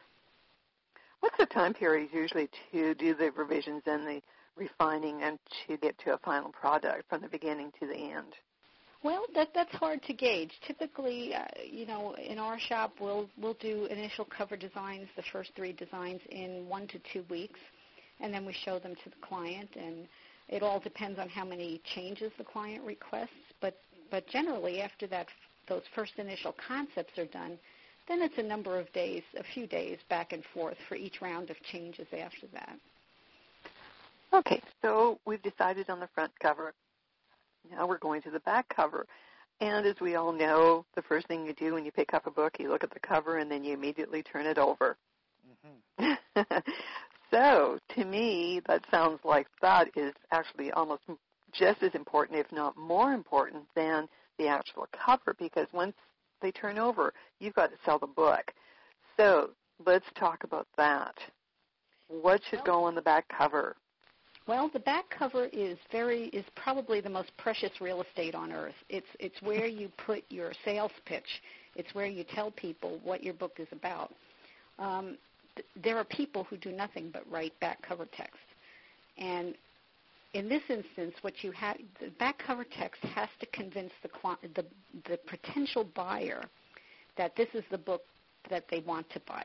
[1.23, 4.21] What's the time period usually to do the revisions and the
[4.57, 8.35] refining and to get to a final product from the beginning to the end?
[9.05, 10.51] Well, that that's hard to gauge.
[10.67, 15.53] Typically, uh, you know, in our shop, we'll we'll do initial cover designs, the first
[15.55, 17.61] three designs, in one to two weeks,
[18.19, 19.71] and then we show them to the client.
[19.77, 20.09] And
[20.49, 23.31] it all depends on how many changes the client requests.
[23.61, 23.79] But
[24.11, 25.29] but generally, after that,
[25.69, 27.59] those first initial concepts are done,
[28.09, 31.51] then it's a number of days, a few days back and forth for each round
[31.51, 32.77] of changes after that.
[34.33, 36.73] Okay, so we've decided on the front cover.
[37.71, 39.07] Now we're going to the back cover.
[39.61, 42.31] And as we all know, the first thing you do when you pick up a
[42.31, 44.97] book, you look at the cover and then you immediately turn it over.
[46.01, 46.43] Mm-hmm.
[47.31, 51.03] so to me, that sounds like that is actually almost
[51.53, 55.95] just as important, if not more important, than the actual cover because once
[56.43, 58.53] they turn over, you've got to sell the book.
[59.17, 59.51] So
[59.87, 61.15] let's talk about that.
[62.09, 63.77] What should go on the back cover?
[64.47, 68.75] Well, the back cover is very is probably the most precious real estate on earth.
[68.89, 71.41] It's it's where you put your sales pitch.
[71.77, 74.13] It's where you tell people what your book is about.
[74.79, 75.17] Um,
[75.55, 78.41] th- there are people who do nothing but write back cover text,
[79.17, 79.55] and
[80.35, 84.09] in this instance, what you have the back cover text has to convince the
[84.55, 84.65] the
[85.09, 86.43] the potential buyer
[87.17, 88.03] that this is the book
[88.49, 89.45] that they want to buy.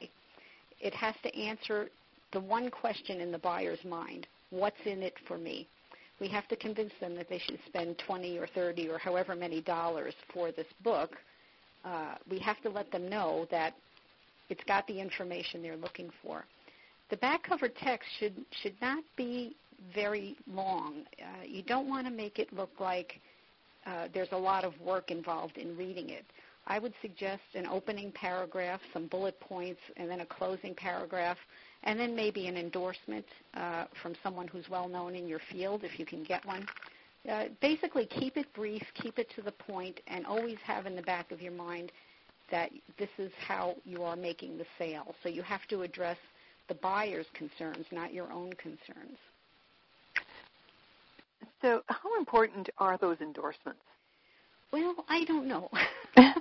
[0.79, 1.89] It has to answer
[2.31, 5.67] the one question in the buyer's mind: What's in it for me?
[6.19, 9.61] We have to convince them that they should spend 20 or 30 or however many
[9.61, 11.11] dollars for this book.
[11.85, 13.75] Uh, we have to let them know that
[14.49, 16.45] it's got the information they're looking for.
[17.09, 19.55] The back cover text should should not be
[19.93, 21.03] very long.
[21.21, 23.19] Uh, you don't want to make it look like
[23.85, 26.25] uh, there's a lot of work involved in reading it.
[26.69, 31.37] I would suggest an opening paragraph, some bullet points, and then a closing paragraph,
[31.83, 35.97] and then maybe an endorsement uh, from someone who's well known in your field if
[35.97, 36.67] you can get one.
[37.29, 41.01] Uh, basically, keep it brief, keep it to the point, and always have in the
[41.01, 41.91] back of your mind
[42.51, 45.15] that this is how you are making the sale.
[45.23, 46.17] So you have to address
[46.67, 49.17] the buyer's concerns, not your own concerns.
[51.67, 53.81] So, how important are those endorsements?
[54.71, 55.69] Well, I don't know.
[56.17, 56.31] uh,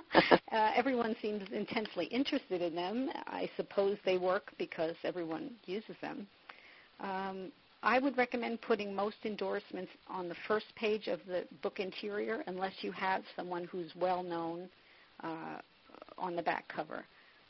[0.73, 3.09] everyone seems intensely interested in them.
[3.25, 6.27] I suppose they work because everyone uses them.
[7.01, 7.51] Um,
[7.83, 12.75] I would recommend putting most endorsements on the first page of the book interior unless
[12.79, 14.69] you have someone who's well known
[15.25, 15.57] uh,
[16.17, 17.03] on the back cover.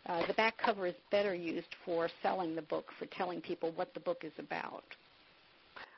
[0.07, 3.93] Uh, the back cover is better used for selling the book, for telling people what
[3.93, 4.83] the book is about.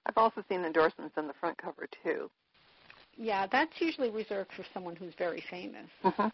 [0.06, 2.30] I've also seen endorsements on the front cover too.
[3.18, 5.88] Yeah, that's usually reserved for someone who's very famous.
[6.04, 6.28] Mm-hmm.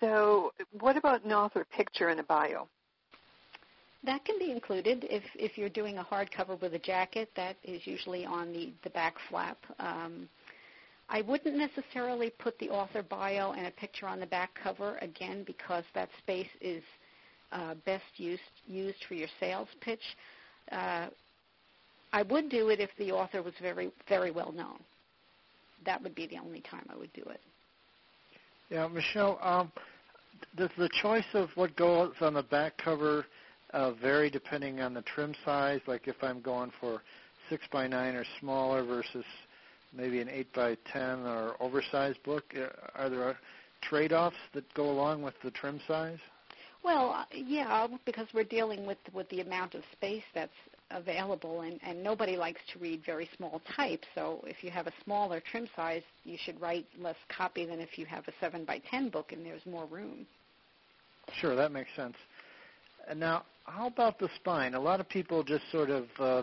[0.00, 2.68] So, what about an author picture and a bio?
[4.06, 7.28] that can be included if if you're doing a hardcover with a jacket.
[7.36, 9.58] That is usually on the the back flap.
[9.78, 10.28] Um,
[11.08, 15.44] I wouldn't necessarily put the author bio and a picture on the back cover again
[15.46, 16.82] because that space is
[17.52, 20.02] uh, best used used for your sales pitch.
[20.72, 21.08] Uh,
[22.12, 24.78] I would do it if the author was very very well known.
[25.84, 27.40] That would be the only time I would do it.
[28.70, 29.38] Yeah, Michele.
[29.42, 29.70] Um,
[30.56, 33.26] does the choice of what goes on the back cover
[33.72, 35.80] uh, vary depending on the trim size?
[35.86, 37.02] Like if I'm going for
[37.48, 39.24] six by nine or smaller versus
[39.94, 43.36] maybe an eight by ten or oversized book, uh, are there
[43.82, 46.18] trade-offs that go along with the trim size?
[46.82, 50.52] Well, uh, yeah, because we're dealing with with the amount of space that's
[50.90, 54.04] available, and, and nobody likes to read very small type.
[54.14, 57.98] So if you have a smaller trim size, you should write less copy than if
[57.98, 60.26] you have a 7 by 10 book and there's more room.
[61.40, 62.16] Sure, that makes sense.
[63.14, 64.74] Now, how about the spine?
[64.74, 66.42] A lot of people just sort of uh,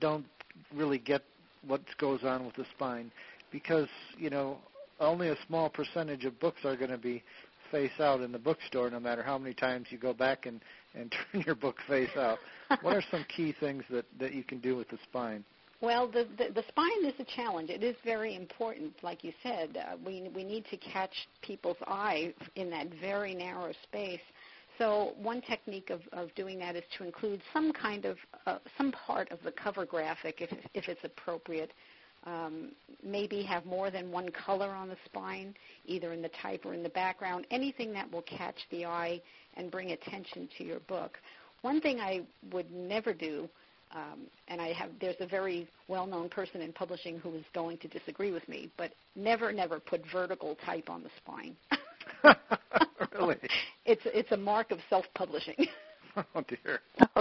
[0.00, 0.26] don't
[0.74, 1.22] really get
[1.66, 3.10] what goes on with the spine
[3.50, 4.58] because, you know,
[5.00, 7.22] only a small percentage of books are going to be
[7.70, 10.60] face out in the bookstore no matter how many times you go back and,
[10.94, 12.38] and turn your book face out
[12.82, 15.44] what are some key things that, that you can do with the spine?
[15.80, 17.70] Well, the, the, the spine is a challenge.
[17.70, 19.76] It is very important, like you said.
[19.76, 24.20] Uh, we we need to catch people's eye in that very narrow space.
[24.76, 28.90] So one technique of, of doing that is to include some kind of uh, some
[28.90, 31.72] part of the cover graphic, if if it's appropriate.
[32.28, 35.54] Um, maybe have more than one color on the spine,
[35.86, 37.46] either in the type or in the background.
[37.50, 39.22] Anything that will catch the eye
[39.56, 41.16] and bring attention to your book.
[41.62, 43.48] One thing I would never do,
[43.94, 47.88] um, and I have there's a very well-known person in publishing who is going to
[47.88, 51.56] disagree with me, but never, never put vertical type on the spine.
[53.18, 53.36] really?
[53.90, 55.54] It's it's a mark of self-publishing.
[56.34, 56.80] oh dear.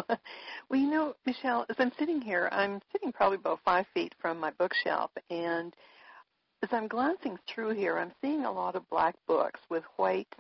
[0.70, 4.40] well, you know, Michele, as I'm sitting here, I'm sitting probably about five feet from
[4.40, 5.76] my bookshelf, and
[6.64, 10.34] as I'm glancing through here, I'm seeing a lot of black books with white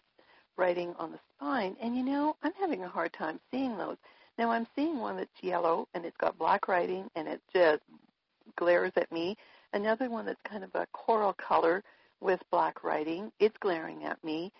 [0.57, 1.75] writing on the spine.
[1.81, 3.97] And you know, I'm having a hard time seeing those.
[4.37, 7.83] Now I'm seeing one that's yellow and it's got black writing and it just
[8.55, 9.35] glares at me.
[9.73, 11.83] Another one that's kind of a coral color
[12.19, 13.31] with black writing.
[13.39, 14.51] It's glaring at me.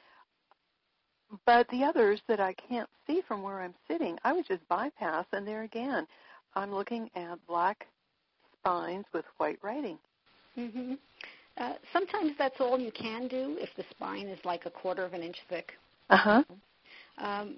[1.46, 5.26] But the others that I can't see from where I'm sitting, I would just bypass.
[5.34, 6.08] And there again,
[6.56, 7.86] I'm looking at black
[8.60, 9.98] spines with white writing.
[10.58, 10.94] Mm-hmm.
[11.58, 15.14] Uh, sometimes that's all you can do if the spine is like a quarter of
[15.14, 15.74] an inch thick.
[16.10, 16.44] Uh-huh.
[17.18, 17.58] Um,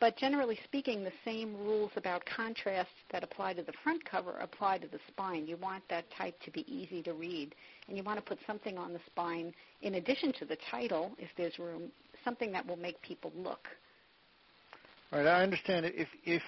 [0.00, 4.78] but generally speaking, the same rules about contrast that apply to the front cover apply
[4.78, 5.46] to the spine.
[5.46, 7.54] You want that type to be easy to read,
[7.88, 11.28] and you want to put something on the spine in addition to the title, if
[11.36, 11.90] there's room,
[12.26, 13.68] something that will make people look.
[15.12, 15.86] Right, I understand.
[15.86, 16.42] If if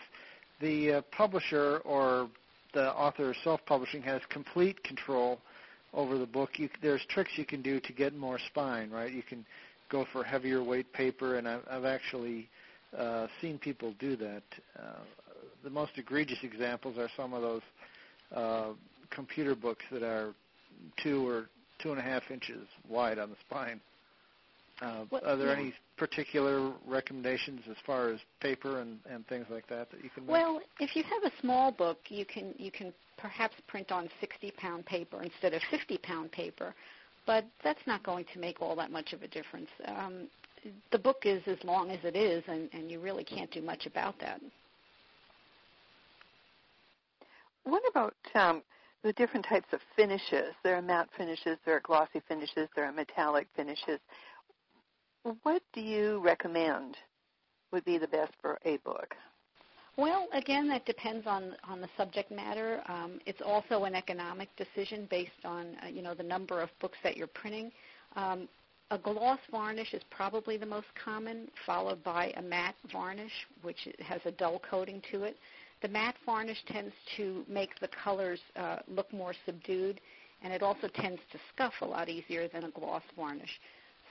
[0.60, 2.28] the uh, publisher or
[2.74, 5.40] the author self-publishing has complete control
[5.94, 8.90] over the book, you, there's tricks you can do to get more spine.
[8.90, 9.46] Right, you can
[9.88, 12.48] go for heavier weight paper, and I've, I've actually
[12.96, 14.42] uh, seen people do that.
[14.78, 15.04] Uh,
[15.64, 17.62] the most egregious examples are some of those
[18.34, 18.70] uh,
[19.10, 20.34] computer books that are
[21.02, 21.46] two or
[21.78, 23.80] two and a half inches wide on the spine.
[24.80, 25.58] Uh, what, are there yeah.
[25.58, 30.24] any particular recommendations as far as paper and, and things like that that you can
[30.24, 30.32] make?
[30.32, 34.52] Well, if you have a small book, you can you can perhaps print on 60
[34.52, 36.74] pound paper instead of 50 pound paper
[37.28, 39.68] but that's not going to make all that much of a difference.
[39.84, 40.28] Um,
[40.90, 43.84] the book is as long as it is, and, and you really can't do much
[43.84, 44.40] about that.
[47.64, 48.62] What about um,
[49.04, 50.54] the different types of finishes?
[50.64, 54.00] There are matte finishes, there are glossy finishes, there are metallic finishes.
[55.42, 56.96] What do you recommend
[57.72, 59.14] would be the best for a book?
[59.96, 62.82] Well, again, that depends on on the subject matter.
[62.86, 66.98] Um, it's also an economic decision based on uh, you know the number of books
[67.02, 67.72] that you're printing.
[68.14, 68.48] Um,
[68.90, 74.20] a gloss varnish is probably the most common, followed by a matte varnish, which has
[74.24, 75.36] a dull coating to it.
[75.82, 80.00] The matte varnish tends to make the colors uh, look more subdued,
[80.42, 83.60] and it also tends to scuff a lot easier than a gloss varnish.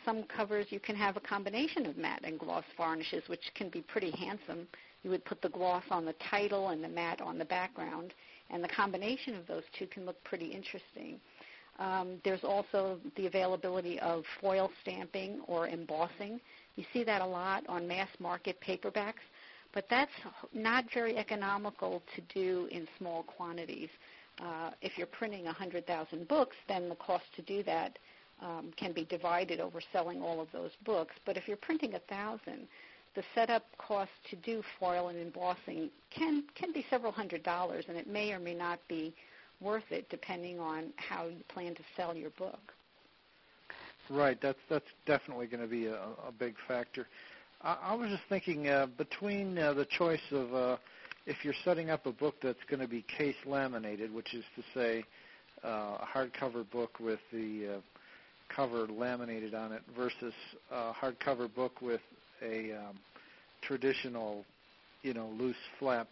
[0.07, 3.81] Some covers you can have a combination of matte and gloss varnishes, which can be
[3.81, 4.65] pretty handsome.
[5.03, 8.13] You would put the gloss on the title and the matte on the background,
[8.49, 11.19] and the combination of those two can look pretty interesting.
[11.77, 16.39] Um, there's also the availability of foil stamping or embossing.
[16.77, 19.25] You see that a lot on mass market paperbacks,
[19.73, 20.11] but that's
[20.53, 23.89] not very economical to do in small quantities.
[24.41, 27.99] Uh, if you're printing 100,000 books, then the cost to do that
[28.41, 31.15] um, can be divided over selling all of those books.
[31.25, 32.67] But if you're printing a thousand,
[33.15, 37.97] the setup cost to do foil and embossing can can be several hundred dollars, and
[37.97, 39.13] it may or may not be
[39.59, 42.73] worth it depending on how you plan to sell your book.
[44.09, 47.07] Right, that's that's definitely going to be a, a big factor.
[47.61, 50.77] I, I was just thinking uh, between uh, the choice of uh,
[51.25, 54.63] if you're setting up a book that's going to be case laminated, which is to
[54.73, 55.03] say
[55.63, 57.79] uh, a hardcover book with the uh,
[58.55, 60.33] cover laminated on it, versus
[60.71, 62.01] a hardcover book with
[62.41, 62.97] a um,
[63.61, 64.45] traditional,
[65.01, 66.07] you know, loose flap.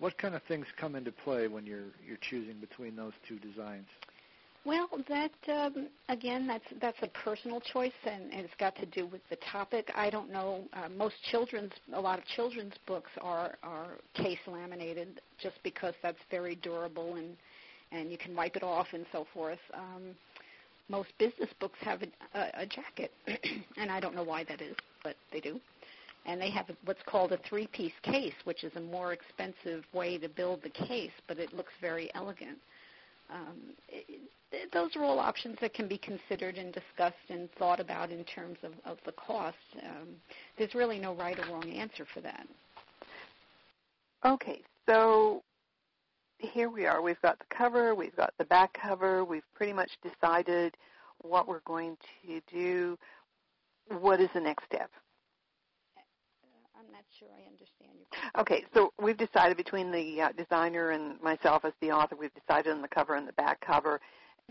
[0.00, 3.86] What kind of things come into play when you're you're choosing between those two designs?
[4.64, 9.06] Well, that um, again, that's that's a personal choice, and, and it's got to do
[9.06, 9.90] with the topic.
[9.94, 10.64] I don't know.
[10.74, 16.18] Uh, most children's, a lot of children's books are are case laminated, just because that's
[16.30, 17.36] very durable and
[17.92, 19.58] and you can wipe it off and so forth.
[19.72, 20.14] Um,
[20.88, 23.12] most business books have a, a, a jacket,
[23.76, 25.60] and I don't know why that is, but they do.
[26.26, 30.28] And they have what's called a three-piece case, which is a more expensive way to
[30.28, 32.58] build the case, but it looks very elegant.
[33.30, 34.20] Um, it,
[34.72, 38.56] those are all options that can be considered and discussed and thought about in terms
[38.62, 39.56] of, of the cost.
[39.82, 40.08] Um,
[40.56, 42.46] there's really no right or wrong answer for that.
[44.24, 45.42] Okay, so
[46.38, 47.02] here we are.
[47.02, 50.76] We've got the cover, we've got the back cover, we've pretty much decided
[51.22, 52.98] what we're going to do.
[54.00, 54.90] What is the next step?
[56.78, 58.40] I'm not sure I understand you.
[58.40, 62.72] Okay, so we've decided between the uh, designer and myself as the author, we've decided
[62.72, 64.00] on the cover and the back cover.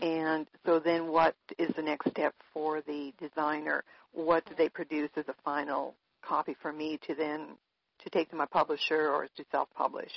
[0.00, 3.82] And so then what is the next step for the designer?
[4.12, 7.56] What do they produce as a final copy for me to then
[8.04, 10.12] to take to my publisher or to self-publish?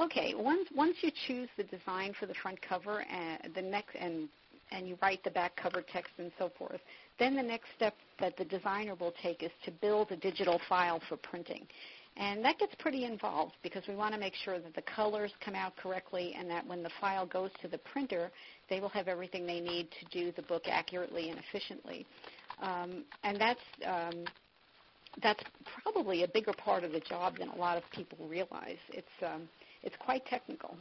[0.00, 4.28] Okay, once once you choose the design for the front cover and the next and
[4.70, 6.80] and you write the back cover text and so forth,
[7.18, 11.00] then the next step that the designer will take is to build a digital file
[11.08, 11.66] for printing.
[12.16, 15.54] And that gets pretty involved because we want to make sure that the colors come
[15.54, 18.30] out correctly and that when the file goes to the printer,
[18.68, 22.06] they will have everything they need to do the book accurately and efficiently.
[22.60, 24.24] Um, and that's um,
[25.22, 25.42] that's
[25.82, 28.78] probably a bigger part of the job than a lot of people realize.
[28.90, 29.48] It's um,
[29.82, 30.76] it's quite technical.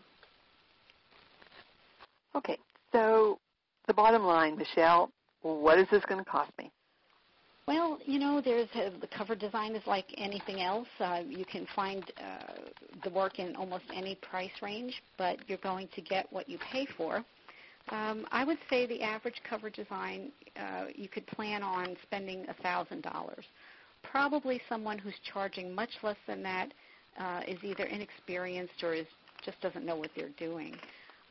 [2.36, 2.58] Okay,
[2.92, 3.40] so
[3.88, 5.10] the bottom line, Michele,
[5.42, 6.72] what is this going to cost me?
[7.68, 10.88] Well, you know, there's a, the cover design is like anything else.
[11.00, 12.54] Uh, you can find uh,
[13.04, 16.88] the work in almost any price range, but you're going to get what you pay
[16.96, 17.26] for.
[17.90, 23.04] Um, I would say the average cover design, uh, you could plan on spending $1,000.
[24.12, 26.74] Probably someone who's charging much less than that
[27.20, 29.08] uh, is either inexperienced or is
[29.46, 30.76] just doesn't know what they're doing.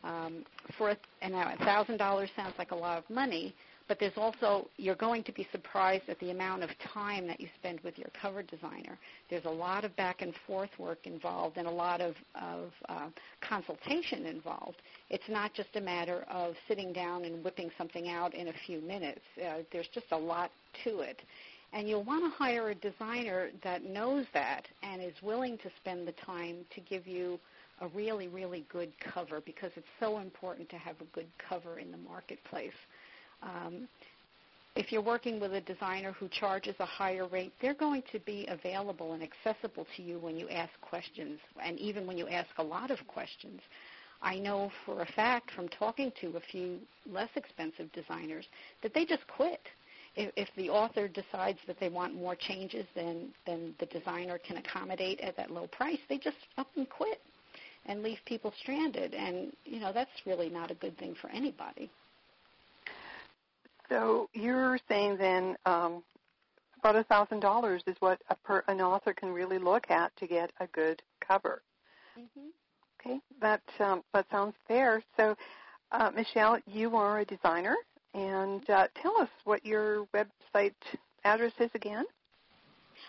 [0.04, 0.44] Um,
[0.78, 3.54] for a, and now thousand dollars sounds like a lot of money,
[3.88, 7.48] but there's also you're going to be surprised at the amount of time that you
[7.58, 8.98] spend with your cover designer.
[9.30, 13.08] There's a lot of back and forth work involved and a lot of, of uh,
[13.40, 14.76] consultation involved.
[15.10, 18.80] It's not just a matter of sitting down and whipping something out in a few
[18.80, 19.22] minutes.
[19.40, 20.50] Uh, there's just a lot
[20.84, 21.20] to it.
[21.76, 26.08] And you'll want to hire a designer that knows that and is willing to spend
[26.08, 27.38] the time to give you
[27.82, 31.90] a really, really good cover because it's so important to have a good cover in
[31.90, 32.72] the marketplace.
[33.42, 33.88] Um,
[34.74, 38.46] if you're working with a designer who charges a higher rate, they're going to be
[38.48, 42.64] available and accessible to you when you ask questions, and even when you ask a
[42.64, 43.60] lot of questions.
[44.22, 48.46] I know for a fact from talking to a few less expensive designers
[48.82, 49.60] that they just quit
[50.16, 54.56] if, if the author decides that they want more changes than than the designer can
[54.56, 57.20] accommodate at that low price, they just up and quit
[57.86, 59.14] and leave people stranded.
[59.14, 61.90] And you know that's really not a good thing for anybody.
[63.88, 66.02] So you're saying then um,
[66.80, 70.26] about a thousand dollars is what a per, an author can really look at to
[70.26, 71.62] get a good cover.
[72.18, 72.48] Mm-hmm.
[73.00, 75.02] Okay, that um, that sounds fair.
[75.16, 75.36] So,
[75.92, 77.76] uh, Michele, you are a designer.
[78.16, 80.74] And uh, tell us what your website
[81.24, 82.06] address is again.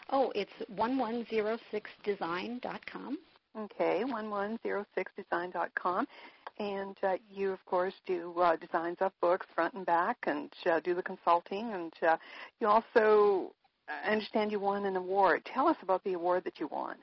[0.10, 3.18] Oh, it's 1106design.com.
[3.58, 6.08] Okay, 1106design.com.
[6.60, 10.82] And uh, you, of course, do uh, designs of books front and back and uh,
[10.82, 11.72] do the consulting.
[11.74, 12.18] And uh,
[12.60, 13.54] you also,
[13.88, 15.46] I understand you won an award.
[15.46, 16.98] Tell us about the award that you won.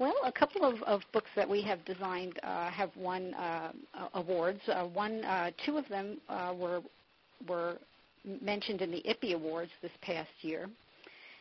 [0.00, 3.70] Well, a couple of, of books that we have designed uh, have won uh,
[4.14, 4.60] awards.
[4.68, 6.82] Uh, one, uh, two of them uh, were
[7.46, 7.78] were
[8.42, 10.68] mentioned in the IPPY Awards this past year.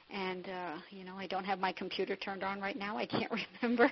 [0.09, 2.97] And uh, you know, I don't have my computer turned on right now.
[2.97, 3.31] I can't
[3.61, 3.91] remember.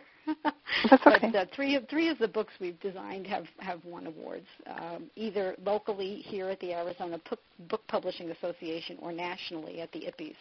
[0.89, 1.29] That's okay.
[1.31, 5.09] but uh, three of three of the books we've designed have have won awards, um,
[5.17, 7.39] either locally here at the Arizona Book,
[7.69, 10.35] Book Publishing Association or nationally at the IPPYs.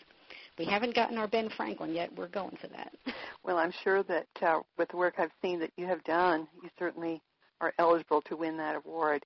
[0.59, 2.17] we haven't gotten our Ben Franklin yet.
[2.17, 2.93] We're going for that.
[3.45, 6.71] Well, I'm sure that uh, with the work I've seen that you have done, you
[6.79, 7.21] certainly
[7.61, 9.23] are eligible to win that award.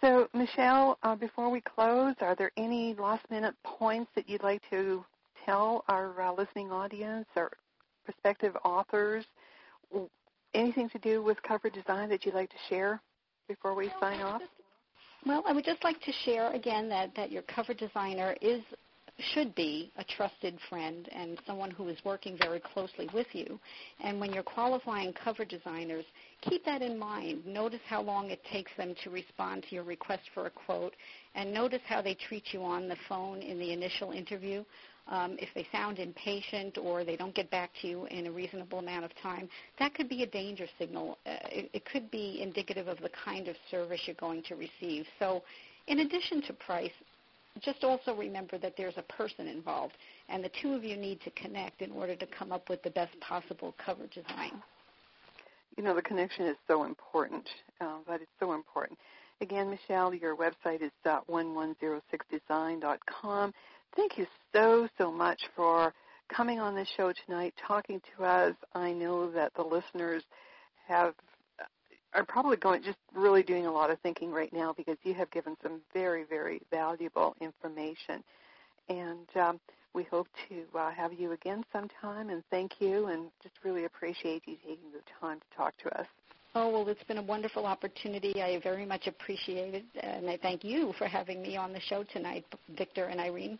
[0.00, 4.62] So, Michele, uh, before we close, are there any last minute points that you'd like
[4.70, 5.04] to
[5.44, 7.50] tell our uh, listening audience or
[8.04, 9.26] prospective authors?
[10.54, 13.00] Anything to do with cover design that you'd like to share
[13.46, 14.40] before we sign off?
[15.26, 18.62] Well, I would just like to share again that, that your cover designer is
[19.34, 23.58] should be a trusted friend and someone who is working very closely with you.
[24.02, 26.04] And when you're qualifying cover designers,
[26.42, 27.46] keep that in mind.
[27.46, 30.94] Notice how long it takes them to respond to your request for a quote,
[31.34, 34.64] and notice how they treat you on the phone in the initial interview.
[35.08, 38.78] Um, if they sound impatient or they don't get back to you in a reasonable
[38.78, 39.48] amount of time,
[39.78, 41.18] that could be a danger signal.
[41.26, 45.06] Uh, it, it could be indicative of the kind of service you're going to receive.
[45.18, 45.42] So
[45.88, 46.92] in addition to price,
[47.62, 49.94] just also remember that there's a person involved,
[50.28, 52.90] and the two of you need to connect in order to come up with the
[52.90, 54.62] best possible cover design.
[55.76, 57.48] You know, the connection is so important.
[57.80, 58.98] Uh, it's so important.
[59.40, 63.54] Again, Michele, your website is uh, 1106design.com.
[63.96, 65.94] Thank you so, so much for
[66.28, 68.54] coming on the show tonight, talking to us.
[68.74, 70.22] I know that the listeners
[70.86, 71.14] have
[72.14, 75.30] are probably going just really doing a lot of thinking right now because you have
[75.30, 78.22] given some very very valuable information
[78.88, 79.60] and um,
[79.92, 84.42] we hope to uh, have you again sometime and thank you and just really appreciate
[84.46, 86.06] you taking the time to talk to us
[86.54, 88.42] Oh, well, it's been a wonderful opportunity.
[88.42, 89.84] I very much appreciate it.
[90.00, 92.44] And I thank you for having me on the show tonight,
[92.76, 93.56] Victor and Irene.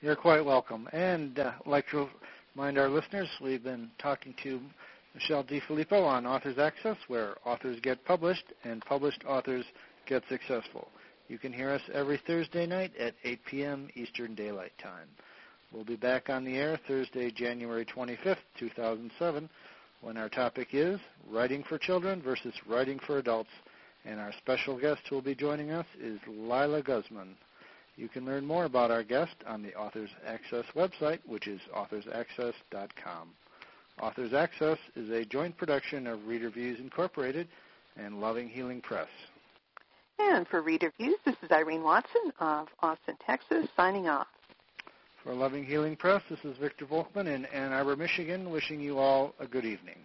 [0.00, 0.88] You're quite welcome.
[0.92, 2.08] And uh, I'd like to
[2.54, 4.58] remind our listeners, we've been talking to
[5.14, 9.64] Michele DeFilippo on Authors Access, where authors get published and published authors
[10.06, 10.88] get successful.
[11.28, 13.88] You can hear us every Thursday night at 8 p.m.
[13.94, 15.08] Eastern Daylight Time.
[15.72, 19.48] We'll be back on the air Thursday, January 25th, 2007,
[20.00, 20.98] when our topic is
[21.30, 23.50] Writing for Children versus Writing for Adults.
[24.04, 27.36] And our special guest who will be joining us is Lila Guzman.
[27.96, 33.28] You can learn more about our guest on the Authors Access website, which is authorsaccess.com.
[34.00, 37.48] Authors Access is a joint production of Reader Views Incorporated
[37.96, 39.08] and Loving Healing Press.
[40.20, 44.28] And for Reader Views, this is Irene Watson of Austin, Texas, signing off.
[45.24, 49.34] For Loving Healing Press, this is Victor Volkman in Ann Arbor, Michigan, wishing you all
[49.40, 49.98] a good evening.